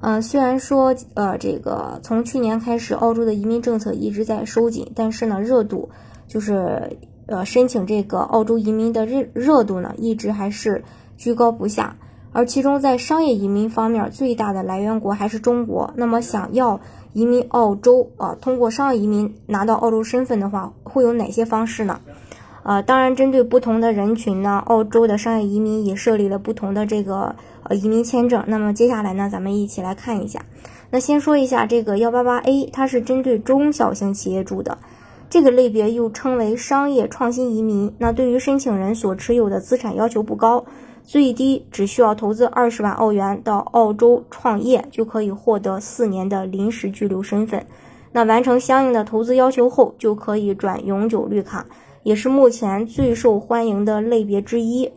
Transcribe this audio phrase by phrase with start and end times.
[0.00, 5.88] 嗯，虽然说，呃，这个从去年开始，澳洲的移民政策一直在收紧，但是呢，热度
[6.28, 10.84] 就是，呃，申请这个澳洲移民的热热度呢，一直还是
[11.16, 11.96] 居高不下。
[12.30, 15.92] 而其中在商业移民方面，最大的来源国还是中国。
[15.96, 16.78] 那么，想要
[17.12, 21.98] 移民澳洲啊，通过商业移民拿到澳洲身份的话，会有哪些方式呢？
[22.68, 28.44] 呃，当然，针对不同的人群呢，澳洲的商业移民也设立了不同的这个呃移民签证。
[28.46, 30.44] 那么接下来呢，咱们一起来看一下。
[30.90, 34.76] 那先说一下这个幺八八 A，它是针对中小型企业住的，
[35.30, 37.90] 这个类别又称为商业创新移民。
[37.96, 40.66] 那对于申请人所持有的资产要求不高，
[41.02, 47.64] 最低只需要投资二十万澳元到澳洲创业，就可以获得四年的临时居留身份。
[48.12, 51.64] 那完成相应的投资要求后，就可以转永久绿卡。
[52.02, 54.90] 也是目前最受欢迎的类别之一，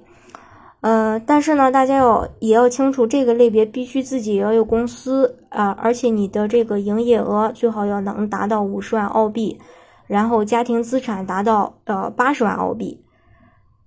[0.81, 9.59] 呃，但是呢，大家要也要清楚，这个类别必须自己要有公司啊，而且你的这个营业额最好要能达到五十万澳币，
[10.07, 13.03] 然后家庭资产达到呃八十万澳币。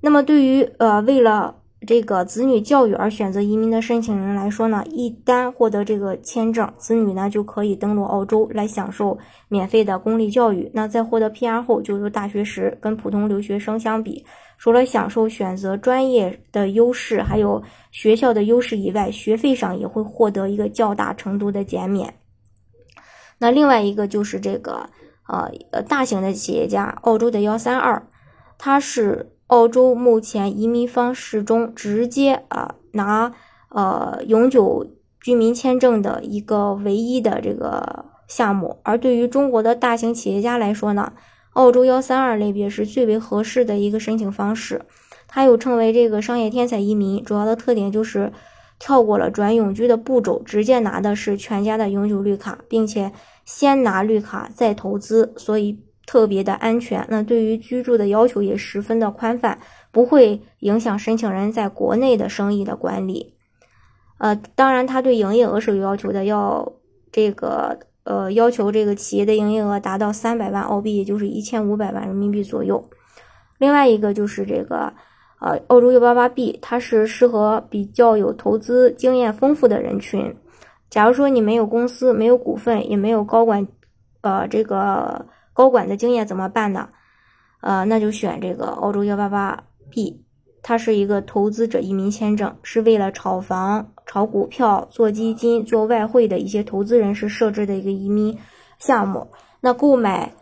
[0.01, 9.19] 那么对于呃为了这个子女教育而选择移民的申请人来说呢，一旦获得这个签证，子女呢就可以登陆澳洲来享受
[9.49, 10.71] 免费的公立教育。
[10.75, 14.25] 那在获得 PR 后，就读大学时，跟普通留学生相比，
[14.59, 22.15] 除了享受选择专业的优势，还有学校的优势以外，学费上也会获得一个较大程度的减免。
[23.39, 24.89] 那另外一个就是这个
[25.29, 28.07] 呃呃大型的企业家，澳洲的幺三二，
[28.59, 29.31] 他是。
[29.48, 33.33] 澳洲目前移民方式中直接啊拿
[33.69, 34.86] 呃永久
[35.20, 41.13] 居民签证的一个唯一的这个项目，而对于中国的大型企业家来说呢，
[41.52, 44.83] 澳洲幺三二类别是最为合适的一个申请方式。
[45.29, 48.33] 它又称为这个商业天才移民，主要的特点就是
[48.79, 53.13] 跳过了转永居的步骤，直接拿的是全家的永久绿卡，并且
[53.45, 55.83] 先拿绿卡再投资，所以。
[56.07, 59.59] 特别的安全，那对于居住的要求也十分的宽泛，
[59.91, 63.35] 不会影响申请人在国内的生意的管理。
[64.19, 66.73] 呃，当然，他对营业额是有要求的，要
[67.11, 72.89] 这个呃要求这个企业的营业额达到三百万澳币，也就是一千五百万人民币左右。
[73.59, 74.93] 另外一个就是这个
[75.41, 80.37] 呃澳洲幺八八 B，它是适合比较有投资经验丰富的人群。
[80.91, 83.67] 假如说你没有公司，没有股份，也没有高管，
[84.20, 85.27] 呃这个。
[85.55, 86.91] 高管的经验怎么办呢？
[87.63, 90.23] 呃，那就选这个澳洲幺八八 B，
[90.63, 98.37] 它是一个投资者移民签证，是为了炒房、炒股票、做基金、做外汇的一些投资人士设置的一个移民
[98.79, 99.29] 项目。
[99.63, 100.35] 那购买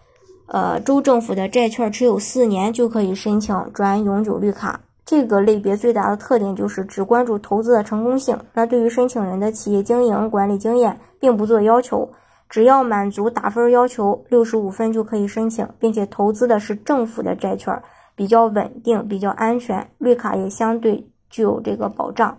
[0.46, 4.80] 呃州政府的债券持有四年就可以申请转永久绿卡。
[5.04, 12.08] 这个类别最大的特点就是只关注投资的成功性，那对于申请人的企业经营管理经验并不做要求。
[12.52, 17.82] 只要满足打分要求，六十五分就可以申请，并且投资的是政府的债券，
[18.14, 22.36] 比较稳定，比较安全，绿卡也相对具有这个保障。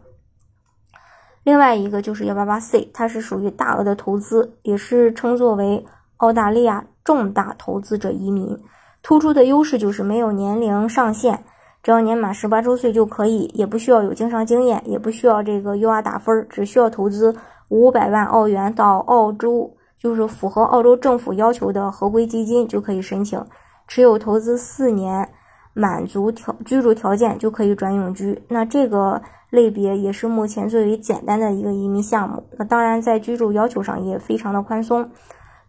[1.44, 5.84] 另外一个就是幺八八 C，它是属于大额的投资，也是称作为
[6.18, 8.56] 澳大利亚重大投资者移民。
[9.01, 11.44] 突出的优势就是没有年龄上限，
[11.81, 17.35] 只要年满十八周岁就可以，也不需要有经商经验，也不需要这个 UR 打分，只需要投资
[17.69, 19.75] 五百万澳元到澳洲。
[20.03, 23.41] 就是符合澳洲政府要求的合规基金就可以申请，
[23.87, 25.29] 持有投资四年，
[25.73, 28.43] 满足条居住条件就可以转永居。
[28.49, 32.43] 那这个类别也是目前最为简单的一个移民项目。
[32.57, 35.09] 那当然在居住要求上也非常的宽松，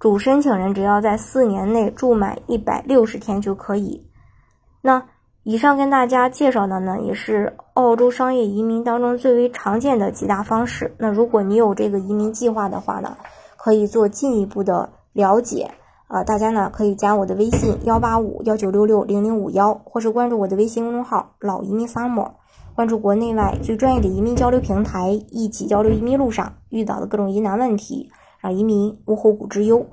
[0.00, 4.04] 主申请人只要在四年内住满一百六十天就可以。
[4.82, 5.00] 那
[5.44, 10.92] 以上跟大家介绍的呢，也是澳洲商业移民当中最为常见的几大方式。
[10.98, 13.16] 那如果你有这个移民计划的话呢？
[13.64, 15.70] 可以做进一步的了解
[16.06, 22.32] 啊，大家呢可以加我的微信幺八五幺九六六零零五幺，或是关注我的微信公众号“老移民 summer”，
[22.76, 29.86] 关注国内外最专业的移民交流平台，一起交流移民路上遇到的各种疑难问题，让移民无后顾之忧。